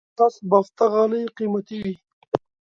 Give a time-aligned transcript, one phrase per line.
[0.17, 1.95] لاس بافته غالۍ قیمتي وي.